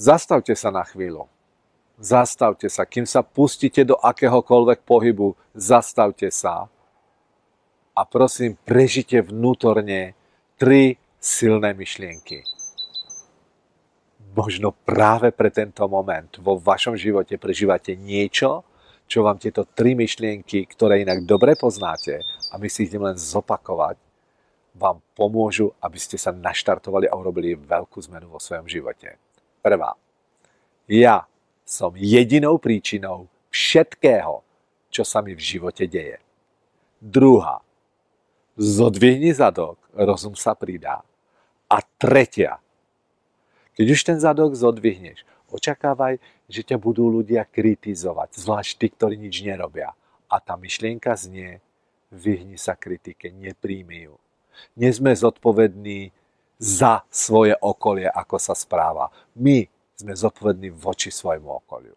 [0.00, 1.28] Zastavte sa na chvíľu.
[2.00, 2.88] Zastavte sa.
[2.88, 6.72] Kým sa pustíte do akéhokoľvek pohybu, zastavte sa.
[7.92, 10.16] A prosím, prežite vnútorne
[10.56, 12.40] tri silné myšlienky.
[14.32, 18.64] Možno práve pre tento moment vo vašom živote prežívate niečo,
[19.04, 24.00] čo vám tieto tri myšlienky, ktoré inak dobre poznáte, a my si ideme len zopakovať,
[24.80, 29.20] vám pomôžu, aby ste sa naštartovali a urobili veľkú zmenu vo svojom živote.
[29.60, 29.96] Prvá.
[30.88, 31.28] Ja
[31.68, 34.42] som jedinou príčinou všetkého,
[34.90, 36.18] čo sa mi v živote deje.
[36.98, 37.62] Druhá.
[38.58, 41.06] Zodvihni zadok, rozum sa pridá.
[41.70, 42.58] A tretia.
[43.78, 45.22] Keď už ten zadok zodvihneš,
[45.54, 46.18] očakávaj,
[46.50, 49.94] že ťa budú ľudia kritizovať, zvlášť tí, ktorí nič nerobia.
[50.26, 51.62] A tá myšlienka znie,
[52.10, 54.18] vyhni sa kritike, nepríjmi ju.
[54.74, 56.10] Nie sme zodpovední
[56.60, 59.08] za svoje okolie, ako sa správa.
[59.40, 59.64] My
[59.96, 61.96] sme zodpovední voči svojmu okoliu.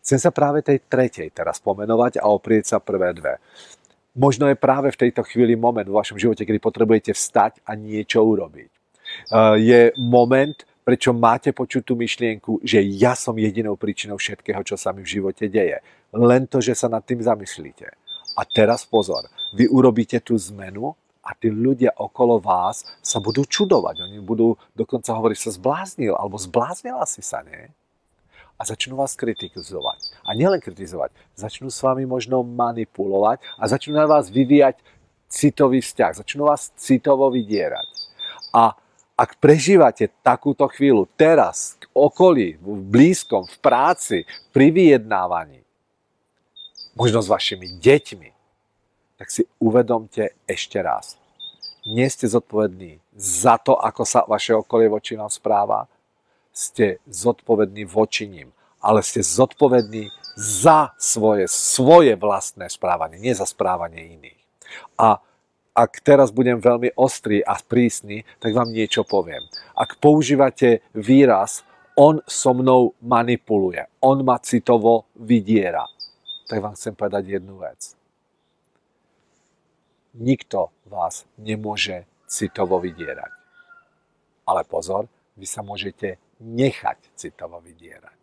[0.00, 3.36] Chcem sa práve tej tretej teraz pomenovať a oprieť sa prvé dve.
[4.16, 8.24] Možno je práve v tejto chvíli moment vo vašom živote, kedy potrebujete vstať a niečo
[8.24, 8.70] urobiť.
[9.60, 10.54] Je moment,
[10.84, 15.18] prečo máte počuť tú myšlienku, že ja som jedinou príčinou všetkého, čo sa mi v
[15.20, 15.80] živote deje.
[16.12, 17.88] Len to, že sa nad tým zamyslíte.
[18.36, 19.26] A teraz pozor,
[19.56, 20.94] vy urobíte tú zmenu
[21.24, 24.04] a tí ľudia okolo vás sa budú čudovať.
[24.04, 27.72] Oni budú dokonca hovoriť, sa zbláznil, alebo zbláznila si sa, nie?
[28.54, 30.14] A začnú vás kritizovať.
[30.22, 34.78] A nielen kritizovať, začnú s vami možno manipulovať a začnú na vás vyvíjať
[35.26, 36.22] citový vzťah.
[36.22, 37.88] Začnú vás citovo vydierať.
[38.54, 38.76] A
[39.14, 44.18] ak prežívate takúto chvíľu teraz, k okolí, v blízkom, v práci,
[44.50, 45.62] pri vyjednávaní,
[46.98, 48.33] možno s vašimi deťmi,
[49.18, 51.16] tak si uvedomte ešte raz.
[51.84, 55.86] Nie ste zodpovední za to, ako sa vaše okolie voči vám správa,
[56.54, 64.18] ste zodpovední voči ním, ale ste zodpovední za svoje, svoje vlastné správanie, nie za správanie
[64.18, 64.40] iných.
[64.98, 65.22] A
[65.74, 69.42] ak teraz budem veľmi ostrý a prísny, tak vám niečo poviem.
[69.74, 71.66] Ak používate výraz
[71.98, 75.86] on so mnou manipuluje, on ma citovo vydiera,
[76.46, 77.98] tak vám chcem povedať jednu vec.
[80.14, 83.32] Nikto vás nemôže citovo vydierať.
[84.46, 88.14] Ale pozor, vy sa môžete nechať citovo vydierať.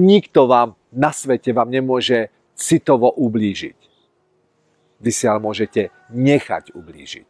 [0.00, 3.86] Nikto vám na svete vám nemôže citovo ublížiť
[5.00, 7.28] vy si ale môžete nechať ublížiť.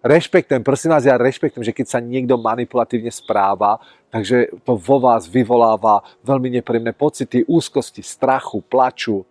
[0.00, 3.76] Rešpektujem, prosím vás, ja rešpektujem, že keď sa niekto manipulatívne správa,
[4.08, 9.28] takže to vo vás vyvoláva veľmi nepríjemné pocity, úzkosti, strachu, plaču.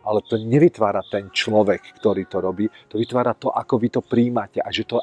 [0.00, 4.56] Ale to nevytvára ten človek, ktorý to robí, to vytvára to, ako vy to príjmate
[4.64, 4.96] a že to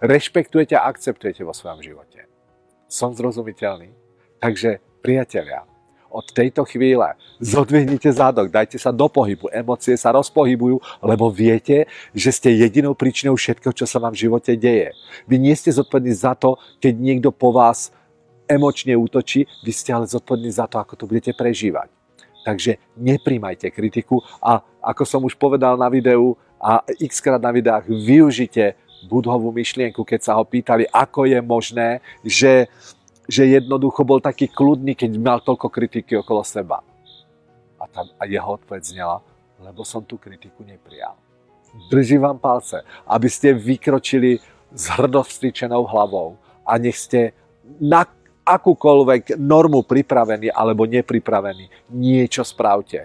[0.00, 2.24] rešpektujete a akceptujete vo svojom živote.
[2.88, 3.92] Som zrozumiteľný?
[4.40, 5.68] Takže, priatelia,
[6.08, 11.84] od tejto chvíle zodvihnite zadok, dajte sa do pohybu, emócie sa rozpohybujú, lebo viete,
[12.16, 14.96] že ste jedinou príčinou všetkého, čo sa vám v živote deje.
[15.28, 17.92] Vy nie ste zodpovední za to, keď niekto po vás
[18.48, 21.92] emočne útočí, vy ste ale zodpovední za to, ako to budete prežívať.
[22.48, 27.84] Takže nepríjmajte kritiku a ako som už povedal na videu a x krát na videách,
[27.84, 28.72] využite
[29.04, 32.72] budhovú myšlienku, keď sa ho pýtali, ako je možné, že
[33.28, 36.80] že jednoducho bol taký kľudný, keď mal toľko kritiky okolo seba.
[37.76, 39.20] A, tam, a jeho odpoveď znela,
[39.60, 41.12] lebo som tú kritiku neprijal.
[41.92, 44.40] Držím vám palce, aby ste vykročili
[44.72, 47.36] s hrdovstričenou hlavou a nech ste
[47.76, 48.08] na
[48.48, 53.04] akúkoľvek normu pripravení alebo nepripravení, niečo spravte.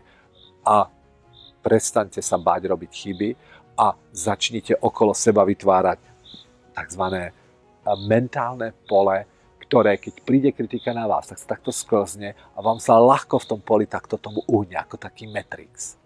[0.64, 0.88] A
[1.59, 3.30] prestaňte sa báť robiť chyby
[3.76, 6.00] a začnite okolo seba vytvárať
[6.74, 7.04] tzv.
[8.08, 9.28] mentálne pole
[9.74, 13.48] ktoré, keď príde kritika na vás, tak sa takto sklzne a vám sa ľahko v
[13.50, 15.98] tom poli takto tomu uhne, ako taký Matrix.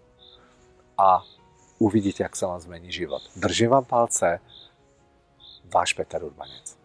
[0.96, 1.20] A
[1.76, 3.20] uvidíte, ak sa vám zmení život.
[3.36, 4.40] Držím vám palce,
[5.68, 6.77] váš Peter Urbanec.